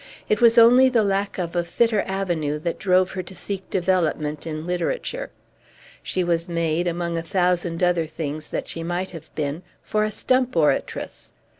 [0.27, 4.47] It was only the lack of a fitter avenue that drove her to seek development
[4.47, 5.29] in literature.
[6.01, 10.09] She was made (among a thousand other things that she might have been) for a
[10.09, 11.33] stump oratress.